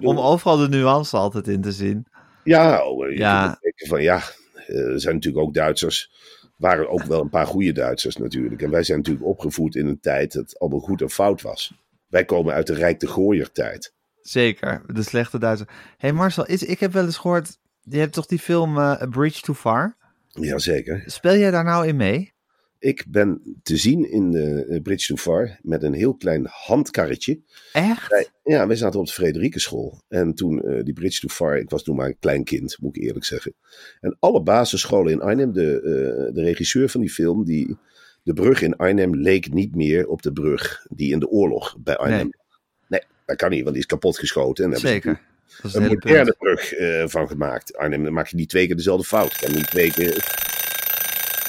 [0.00, 2.06] om overal de nuance altijd in te zien.
[2.44, 3.58] Ja, oh, je Ja.
[3.60, 4.20] denken van ja,
[4.66, 6.10] eh, er zijn natuurlijk ook Duitsers.
[6.56, 8.62] waren ook wel een paar goede Duitsers natuurlijk.
[8.62, 11.72] En wij zijn natuurlijk opgevoed in een tijd dat allemaal goed en fout was.
[12.06, 13.94] Wij komen uit de Rijk de Gooier tijd.
[14.28, 15.66] Zeker, de slechte Duitser.
[15.68, 19.02] Hé hey Marcel, is, ik heb wel eens gehoord, je hebt toch die film eh,
[19.02, 19.96] A Bridge Too Far?
[20.28, 21.02] Jazeker.
[21.06, 22.34] Speel jij daar nou in mee?
[22.78, 27.40] Ik ben te zien in de Bridge to Far met een heel klein handkarretje.
[27.72, 28.10] Echt?
[28.10, 30.00] Wij- ja, wij zaten op de Frederikenschool.
[30.08, 32.96] En toen eh, die Bridge to Far, ik was toen maar een klein kind, moet
[32.96, 33.54] ik eerlijk zeggen.
[34.00, 37.76] En alle basisscholen in Arnhem, de, eh, de regisseur van die film, die,
[38.22, 41.96] de brug in Arnhem leek niet meer op de brug die in de oorlog bij
[41.96, 42.18] Arnhem.
[42.18, 42.44] Nee.
[42.88, 44.72] Nee, dat kan niet, want die is kapot geschoten.
[44.72, 45.20] En Zeker.
[45.62, 47.76] Dat is een moderne brug eh, van gemaakt.
[47.76, 49.36] Arnhem, dan maak je niet twee keer dezelfde fout.
[49.36, 50.14] Kan niet twee keer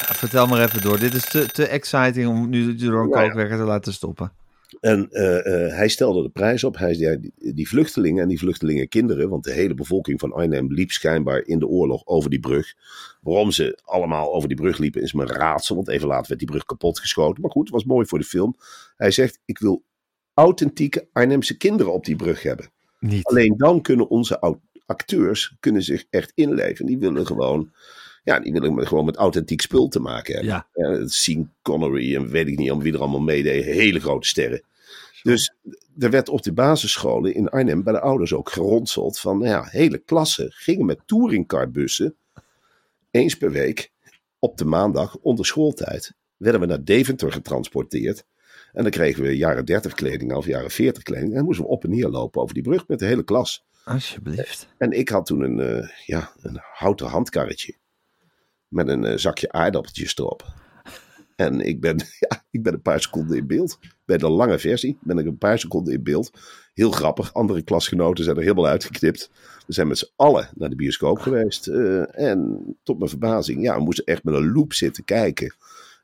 [0.07, 0.99] Ja, vertel maar even door.
[0.99, 4.31] Dit is te, te exciting om nu door een kookwekker te laten stoppen.
[4.79, 6.77] En eh, eh, hij stelde de prijs op.
[6.77, 10.91] Hij zei, die, die vluchtelingen en die vluchtelingenkinderen, want de hele bevolking van Arnhem liep
[10.91, 12.73] schijnbaar in de oorlog over die brug.
[13.21, 16.39] Waarom ze allemaal over die brug liepen is me een raadsel, want even later werd
[16.39, 17.41] die brug kapot geschoten.
[17.41, 18.55] Maar goed, het was mooi voor de film.
[18.95, 19.83] Hij zegt, ik wil
[20.37, 22.69] authentieke Arnhemse kinderen op die brug hebben.
[22.99, 23.25] Niet.
[23.25, 26.85] Alleen dan kunnen onze acteurs kunnen zich echt inleven.
[26.85, 27.71] Die willen gewoon,
[28.23, 30.51] ja, die willen met- gewoon met authentiek spul te maken hebben.
[30.51, 30.67] Ja.
[30.73, 33.73] Ja, Sean Connery en weet ik niet om wie er allemaal meededen.
[33.73, 34.61] Hele grote sterren.
[35.23, 35.53] Dus
[35.99, 39.63] er werd op de basisscholen in Arnhem bij de ouders ook geronseld van, nou ja,
[39.69, 42.15] hele klassen gingen met touringcarbussen
[43.11, 43.91] eens per week
[44.39, 48.25] op de maandag onder schooltijd werden we naar Deventer getransporteerd.
[48.77, 51.29] En dan kregen we jaren 30 kleding of jaren 40 kleding.
[51.29, 53.65] En dan moesten we op en neer lopen over die brug met de hele klas.
[53.83, 54.67] Alsjeblieft.
[54.77, 57.75] En ik had toen een, eh, ja, een houten handkarretje.
[58.67, 60.53] Met een eh, zakje aardappeltjes erop.
[61.35, 61.97] En ik ben,
[62.29, 63.79] ja, ik ben een paar seconden in beeld.
[64.05, 66.31] Bij de lange versie ben ik een paar seconden in beeld.
[66.73, 67.33] Heel grappig.
[67.33, 69.31] Andere klasgenoten zijn er helemaal uitgeknipt.
[69.67, 71.67] We zijn met z'n allen naar de bioscoop geweest.
[71.67, 75.55] eh, en tot mijn verbazing, ja, we moesten echt met een loop zitten kijken.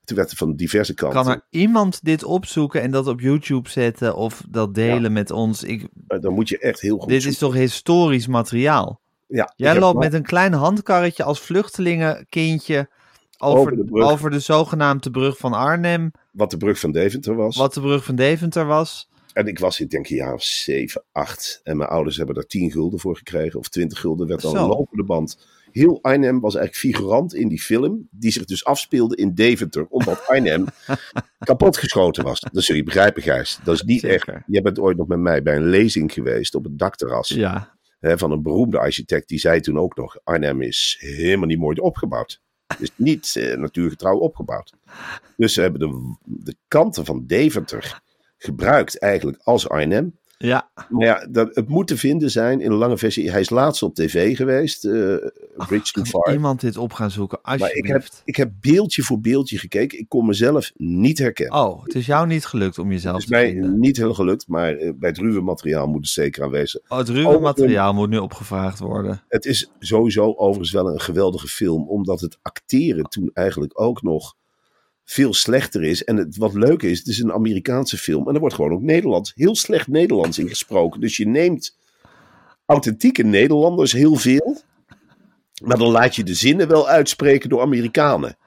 [0.06, 1.24] Toen werd er van diverse kanten.
[1.24, 5.64] Kan er iemand dit opzoeken en dat op YouTube zetten of dat delen met ons?
[5.64, 9.02] Ik, eh, Dan moet je echt heel goed dit is toch historisch materiaal?
[9.28, 12.90] Ja, Jij loopt met een klein handkarretje als vluchtelingenkindje
[13.38, 14.10] over, Over de brug.
[14.10, 17.58] over de zogenaamde brug van Arnhem, wat de brug van Deventer was.
[17.58, 19.10] wat de brug van Deventer was.
[19.34, 21.60] En ik was, ik denk, een jaar of 7, 8.
[21.64, 23.60] En mijn ouders hebben daar 10 gulden voor gekregen.
[23.60, 25.38] Of 20 gulden werd dan een lopende band.
[25.74, 28.08] Heel Arnhem was eigenlijk figurant in die film.
[28.12, 29.86] Die zich dus afspeelde in Deventer.
[29.90, 30.66] Omdat Arnhem
[31.40, 32.40] kapotgeschoten was.
[32.40, 33.60] Dat zul je begrijpen, Gijs.
[33.64, 34.34] Dat is niet Zeker.
[34.34, 34.44] echt.
[34.48, 37.30] Jij bent ooit nog met mij bij een lezing geweest op het dakterras.
[37.30, 37.78] Ja.
[38.00, 39.28] Hè, van een beroemde architect.
[39.28, 42.42] Die zei toen ook nog: Arnhem is helemaal niet mooi opgebouwd.
[42.80, 44.74] Is niet eh, natuurgetrouw opgebouwd.
[45.38, 48.02] Dus ze hebben de, de kanten van Deventer
[48.38, 50.20] gebruikt eigenlijk als Arnhem.
[50.46, 53.32] Ja, Maar ja, dat, het moet te vinden zijn in een lange versie.
[53.32, 54.92] Hij is laatst op tv geweest, eh
[55.68, 56.34] Bridge Too kan Far.
[56.34, 58.22] iemand dit op gaan zoeken, Maar ik heb, alsjeblieft.
[58.26, 60.00] ik heb beeldje voor beeldje gekeken.
[60.00, 61.60] Ik kon mezelf niet herkennen.
[61.60, 63.80] Oh, het is jou niet gelukt om jezelf Het is te mij vinden.
[63.80, 66.82] niet heel gelukt, maar eh, bij het ruwe materiaal moet het zeker aanwezig.
[66.88, 69.24] Oh, het ruwe materiaal moet nu opgevraagd worden.
[69.28, 74.36] Het is sowieso overigens wel een geweldige film, omdat het acteren toen eigenlijk ook nog
[75.06, 76.04] veel slechter is.
[76.04, 78.82] En het, wat leuk is, het is een Amerikaanse film en er wordt gewoon ook
[78.82, 81.02] Nederlands, heel slecht Nederlands ingesproken.
[81.02, 81.78] Dus je neemt
[82.66, 84.62] authentieke Nederlanders heel veel,
[85.64, 88.38] maar dan laat je de zinnen wel uitspreken door Amerikanen.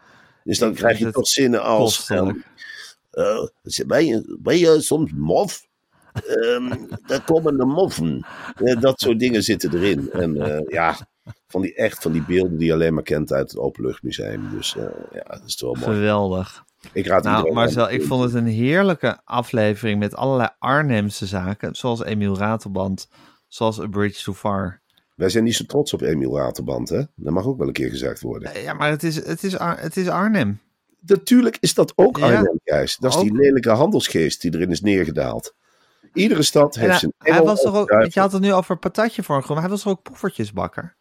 [0.44, 2.10] Dus dan krijg je toch zinnen als...
[2.10, 3.44] Eh,
[3.86, 5.66] ben, je, ben je soms mof?
[6.12, 8.26] Ehm daar komen de moffen.
[8.54, 10.10] Eh, dat soort dingen zitten erin.
[10.12, 11.08] En eh, ja,
[11.46, 14.50] van die, echt van die beelden die je alleen maar kent uit het Openluchtmuseum.
[14.50, 15.98] Dus eh, ja, dat is toch wel mooi.
[15.98, 16.64] Geweldig.
[16.92, 17.52] Ik raad Nou.
[17.52, 21.74] Marcel, ik vond het een heerlijke aflevering met allerlei Arnhemse zaken.
[21.74, 23.08] Zoals Emiel Ratelband,
[23.48, 24.80] zoals A Bridge Too Far.
[25.14, 27.02] Wij zijn niet zo trots op Emiel Raterband, hè?
[27.14, 28.54] Dat mag ook wel een keer gezegd worden.
[28.54, 30.60] Eh, Ja, maar het is, het is, Ar- het is Arnhem.
[31.00, 32.24] Natuurlijk is dat ook Ja.
[32.24, 32.96] Arnhem, Gijs.
[32.96, 35.54] Dat is die lelijke handelsgeest die erin is neergedaald.
[36.12, 39.44] Iedere stad heeft zijn hij was toch ook, je had het nu over patatje voor
[39.48, 40.96] maar hij was toch ook poffertjesbakker?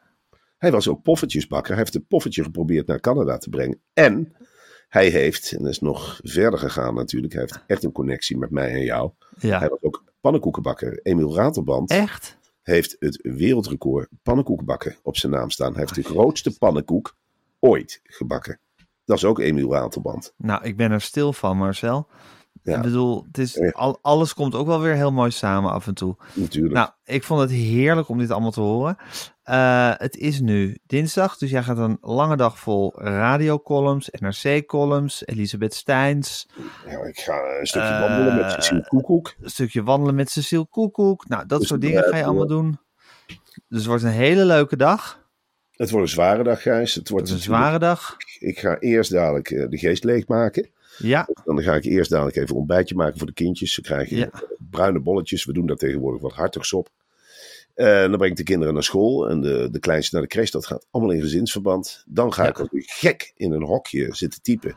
[0.57, 1.73] Hij was ook poffertjesbakker.
[1.73, 3.81] Hij heeft een poffertje geprobeerd naar Canada te brengen.
[3.93, 4.35] En
[4.87, 8.51] hij heeft, en dat is nog verder gegaan natuurlijk, hij heeft echt een connectie met
[8.51, 9.11] mij en jou.
[9.39, 10.99] Hij was ook pannenkoekenbakker.
[11.03, 12.37] Emiel Ratelband echt?
[12.61, 15.71] heeft het wereldrecord pannenkoekbakken op zijn naam staan.
[15.71, 17.15] Hij heeft de grootste pannenkoek
[17.59, 18.59] ooit gebakken.
[19.05, 20.33] Dat is ook Emiel Ratelband.
[20.37, 22.07] Nou, ik ben er stil van, Marcel.
[22.63, 22.75] Ja.
[22.75, 25.93] Ik bedoel, het is, al, alles komt ook wel weer heel mooi samen af en
[25.93, 26.15] toe.
[26.33, 26.73] Natuurlijk.
[26.73, 28.97] Nou, ik vond het heerlijk om dit allemaal te horen.
[29.43, 35.73] Eh, het is nu dinsdag, dus jij gaat een lange dag vol radiocolumns, NRC-columns, Elisabeth
[35.73, 36.47] Steins,
[36.87, 39.33] Ja, ik ga een stukje Eh, wandelen met Cecile Koekoek.
[39.41, 41.27] een stukje wandelen met Cecile Koekoek.
[41.27, 42.79] Nou, dat Dus soort dingen ga je blijft, allemaal doen.
[43.67, 45.23] Dus het wordt een hele leuke dag.
[45.71, 46.89] Het wordt een zware dag, Gijs.
[46.89, 48.15] Het Het wordt een zware dag.
[48.39, 50.69] Ik ga eerst dadelijk eh, de geest leegmaken.
[50.97, 53.73] Ja, Dan ga ik eerst dadelijk even een ontbijtje maken voor de kindjes.
[53.73, 54.29] Ze krijgen Ja.
[54.69, 55.45] bruine bolletjes.
[55.45, 56.89] We doen daar tegenwoordig wat hartigs op.
[57.73, 60.49] Eh, dan breng ik de kinderen naar school en de, de kleinste naar de crash.
[60.49, 62.03] Dat gaat allemaal in gezinsverband.
[62.07, 62.67] Dan ga ik Ja.
[62.71, 64.75] weer gek in een hokje zitten typen.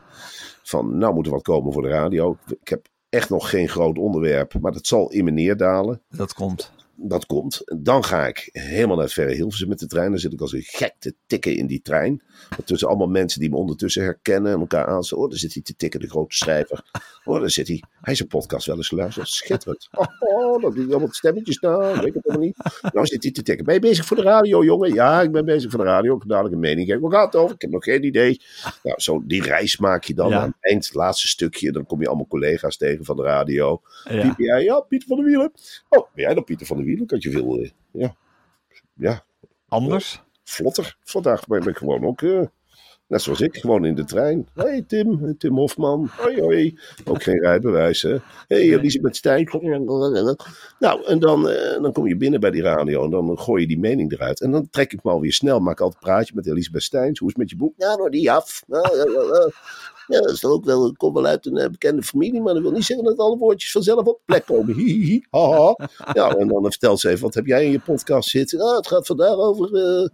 [0.63, 2.37] Van, nou moet er wat komen voor de radio.
[2.61, 6.01] Ik heb echt nog geen groot onderwerp, maar dat zal in me neerdalen.
[6.09, 6.71] dat komt.
[7.01, 7.61] Dat komt.
[7.81, 10.09] Dan ga ik helemaal naar het Verre Hilversum met de trein.
[10.09, 12.21] Dan zit ik als een gek te tikken in die trein.
[12.65, 15.19] Tussen allemaal mensen die me ondertussen herkennen en elkaar aanstaan.
[15.19, 16.83] Oh, daar zit hij te tikken, de grote schrijver.
[17.23, 17.83] Oh, daar zit hij.
[18.01, 19.27] Hij is een podcast wel eens geluisterd.
[19.27, 19.87] Schitterend.
[19.91, 21.95] Oh, oh dat doet allemaal stemmetjes nou.
[21.95, 22.57] Weet ik het helemaal niet.
[22.93, 23.65] Nou zit hij te tikken.
[23.65, 24.93] Ben je bezig voor de radio, jongen?
[24.93, 26.13] Ja, ik ben bezig voor de radio.
[26.13, 27.01] Ik heb dadelijk een mening geven.
[27.01, 27.55] Waar gaat het over?
[27.55, 28.41] Ik heb nog geen idee.
[28.83, 30.29] Nou, zo die reis maak je dan.
[30.29, 30.39] Ja.
[30.39, 31.71] Aan het eind, het laatste stukje.
[31.71, 33.81] Dan kom je allemaal collega's tegen van de radio.
[34.03, 34.21] Ja.
[34.21, 34.63] Piep jij?
[34.63, 35.51] Ja, Pieter van der Wielen.
[35.89, 36.88] Oh, ben jij dan Pieter van der Wielen?
[36.97, 38.15] Dat je veel, eh, ja,
[38.93, 39.23] ja,
[39.67, 40.21] Anders?
[40.43, 40.97] vlotter.
[41.03, 42.41] Vandaag ben ik gewoon ook, eh,
[43.07, 44.47] net zoals ik, gewoon in de trein.
[44.53, 46.09] Hoi Tim, Tim Hofman.
[46.11, 46.79] Hoi hoi.
[47.05, 48.17] Ook geen rijbewijs, hè.
[48.47, 49.45] Hey Elisabeth Stijn.
[50.79, 53.67] Nou, en dan, eh, dan kom je binnen bij die radio en dan gooi je
[53.67, 54.41] die mening eruit.
[54.41, 57.19] En dan trek ik me alweer snel, maak altijd een praatje met Elisabeth Steins.
[57.19, 57.77] Hoe is het met je boek?
[57.77, 58.63] Nou, nou die af.
[60.09, 62.61] Ja, dat is ook wel, ik kom wel uit een eh, bekende familie, maar dat
[62.61, 64.75] wil niet zeggen dat alle woordjes vanzelf op plek komen.
[64.75, 65.89] Hi, hi, ha, ha.
[66.13, 68.59] Ja, en dan vertelt ze even, wat heb jij in je podcast zitten?
[68.61, 70.07] Ah, het gaat vandaag over eh,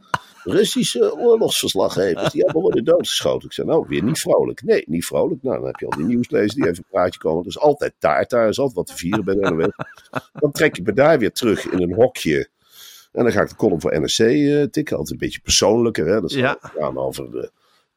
[0.43, 3.47] Russische oorlogsverslaggevers die allemaal worden doodgeschoten.
[3.47, 4.63] Ik zei, nou, weer niet vrolijk.
[4.63, 5.43] Nee, niet vrolijk.
[5.43, 7.41] Nou, dan heb je al die nieuwslezers die even een praatje komen.
[7.41, 9.85] Er is altijd taart daar, is altijd wat te vieren bij de NOS.
[10.33, 12.47] Dan trek ik me daar weer terug in een hokje.
[13.11, 14.97] En dan ga ik de column voor NRC eh, tikken.
[14.97, 16.05] Altijd een beetje persoonlijker.
[16.07, 16.21] Hè?
[16.21, 16.57] Dat is Ja.
[16.61, 17.51] gaan over de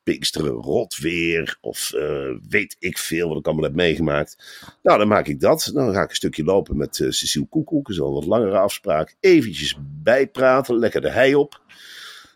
[0.08, 1.58] Pinksteren, rot weer.
[1.60, 4.36] Of eh, weet ik veel wat ik allemaal heb meegemaakt.
[4.82, 5.70] Nou, dan maak ik dat.
[5.74, 7.88] Dan ga ik een stukje lopen met eh, Cecile Koekoek.
[7.88, 9.16] Is een wat langere afspraak.
[9.20, 11.60] Eventjes bijpraten, lekker de hei op.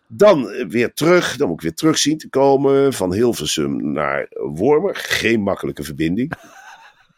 [0.08, 1.36] Dan eh, weer terug.
[1.36, 2.92] Dan moet ik weer terug zien te komen.
[2.92, 4.94] Van Hilversum naar Wormer.
[4.94, 6.32] Geen makkelijke verbinding.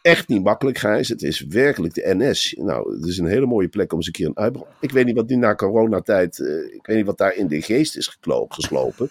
[0.02, 1.08] Echt niet makkelijk, Gijs.
[1.08, 2.54] Het is werkelijk de NS.
[2.58, 4.66] Nou, het is een hele mooie plek om eens een keer een uitbraak.
[4.80, 6.38] Ik weet niet wat nu na coronatijd.
[6.38, 9.10] eh, ik weet niet wat daar in de geest is geslopen.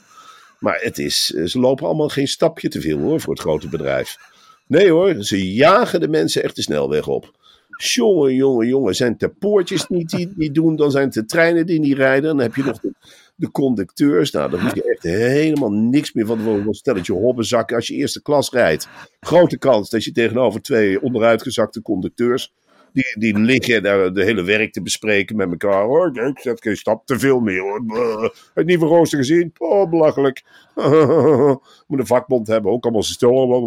[0.64, 3.70] Maar het is, eh, ze lopen allemaal geen stapje te veel hoor voor het grote
[3.70, 4.18] bedrijf.
[4.68, 7.32] Nee hoor, ze jagen de mensen echt de snelweg op.
[7.78, 11.66] Jongen, jongen, jongen, zijn de poortjes niet die niet doen, dan zijn het de treinen
[11.66, 12.24] die niet rijden.
[12.24, 12.94] Dan heb je nog de,
[13.36, 14.32] de conducteurs.
[14.32, 17.76] Nou, dan hoef je echt helemaal niks meer van een stelletje hobbenzakken.
[17.76, 18.88] Als je eerste klas rijdt,
[19.20, 22.54] grote kans dat je tegenover twee onderuitgezakte conducteurs
[22.94, 25.84] Die, die liggen daar de hele werk te bespreken met elkaar.
[25.84, 28.36] Hoor, ik zet geen stap te veel meer hoor.
[28.54, 29.54] Het nieuwe rooster gezien?
[29.58, 30.44] Oh, belachelijk.
[31.88, 33.66] Moet een vakbond hebben, ook allemaal stil.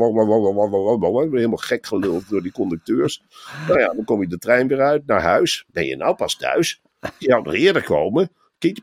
[1.30, 3.22] Helemaal gek geluld door die conducteurs.
[3.68, 5.64] Nou ja, dan kom je de trein weer uit naar huis.
[5.72, 6.80] Ben je nou pas thuis?
[7.18, 8.30] Je zou nog eerder komen.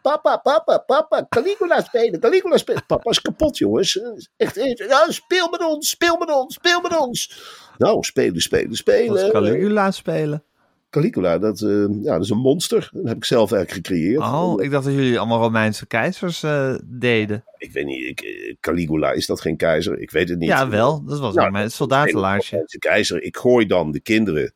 [0.02, 2.86] Papa, papa, papa, Caligula spelen, Caligula spelen.
[2.86, 4.00] Papa is kapot, jongens.
[4.38, 7.42] Echt, echt, ja, speel met ons, speel met ons, speel met ons.
[7.78, 9.32] Nou, spelen, spelen, spelen.
[9.32, 10.44] Caligula spelen.
[10.90, 12.90] Caligula, dat, eh, ja, dat is een monster.
[12.92, 14.22] Dat heb ik zelf eigenlijk gecreëerd.
[14.22, 17.44] Oh, ik dacht dat jullie allemaal Romeinse keizers eh, deden.
[17.58, 20.00] Ik weet niet, ik, eh, Caligula, is dat geen keizer?
[20.00, 20.50] Ik weet het niet.
[20.50, 21.04] Ja, wel.
[21.06, 22.50] Dat was Nou, mijn soldatenlaarsje.
[22.52, 23.22] Romeinse keizer.
[23.24, 24.54] Ik gooi dan de kinderen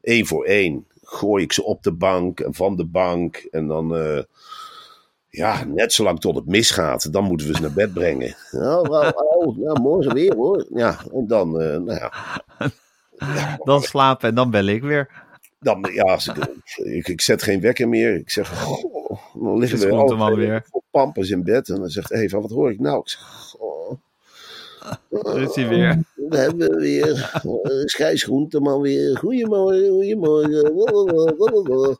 [0.00, 0.86] één voor één.
[1.02, 3.36] Gooi ik ze op de bank en van de bank.
[3.36, 4.22] En dan, eh,
[5.36, 7.12] ja, net zolang tot het misgaat.
[7.12, 8.36] Dan moeten we ze naar bed brengen.
[8.52, 10.66] Oh, oh, oh ja, morgen weer hoor.
[10.74, 12.12] Ja, en dan, eh, nou ja.
[13.64, 15.22] Dan slapen en dan bel ik weer.
[15.60, 16.18] Dan, ja,
[16.74, 18.14] ik, ik, zet geen wekker meer.
[18.14, 20.64] Ik zeg, goh, dan liggen we twee weer.
[20.70, 21.68] voor pampers in bed.
[21.68, 22.98] En dan zegt Eva, wat hoor ik nou?
[22.98, 23.98] Ik zeg, goh.
[25.36, 26.02] Is hij weer.
[26.14, 27.30] We hebben weer
[27.94, 29.18] Schijs Groenteman weer.
[29.18, 31.98] Goedemorgen, goedemorgen.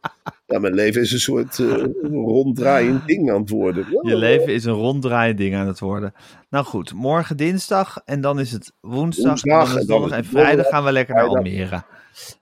[0.59, 3.87] Mijn leven is een soort eh, ronddraaiend ding aan het worden.
[4.03, 6.15] Je leven is een ronddraaiend ding aan het worden.
[6.51, 9.25] Nou goed, morgen dinsdag en dan is het woensdag.
[9.27, 11.25] Woensdag, en dan en vrijdag gaan we lekker naar.
[11.27, 11.83] Almere.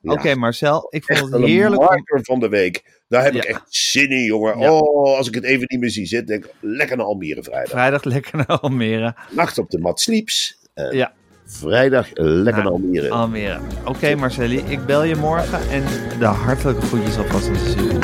[0.00, 0.12] Ja.
[0.12, 1.80] Oké Marcel, ik vond Echt het heerlijk.
[1.80, 3.00] marker van de week.
[3.08, 4.58] Daar heb ik echt zin in, jongen.
[4.58, 4.72] Ja.
[4.72, 7.70] Oh, als ik het even niet meer zie zitten, denk ik, lekker naar Almere vrijdag.
[7.70, 9.14] Vrijdag lekker naar Almere.
[9.30, 10.58] Nacht op de mat sleeps.
[10.74, 11.12] En Ja.
[11.46, 13.10] Vrijdag lekker naar Almere.
[13.10, 13.58] Almere.
[13.84, 15.84] Oké Marcelli, ik bel je morgen en
[16.18, 17.98] de hartelijke groetjes alvast aan de studio.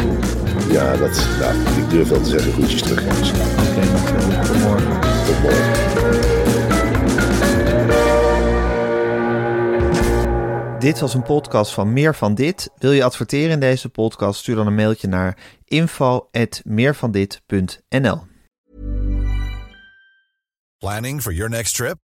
[0.70, 3.04] Ja, dat, nou, ik durf wel te zeggen, groetjes terug.
[3.04, 3.14] Oké
[3.90, 5.00] Marcelli, tot morgen.
[5.26, 5.86] Tot morgen.
[10.78, 12.70] Dit was een podcast van Meer van Dit.
[12.76, 14.40] Wil je adverteren in deze podcast?
[14.40, 18.26] Stuur dan een mailtje naar info.meervandit.nl
[20.78, 22.07] Planning for your next trip?